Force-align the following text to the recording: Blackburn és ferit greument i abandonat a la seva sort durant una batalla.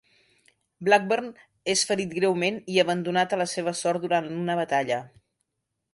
Blackburn 0.87 1.27
és 1.75 1.83
ferit 1.91 2.15
greument 2.19 2.57
i 2.77 2.81
abandonat 2.85 3.35
a 3.35 3.39
la 3.43 3.47
seva 3.55 3.77
sort 3.85 4.05
durant 4.07 4.33
una 4.43 4.57
batalla. 4.65 4.99